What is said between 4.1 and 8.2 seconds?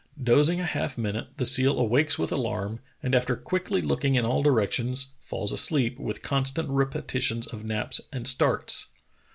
in all directions falls asleep, with constant rep etitions of naps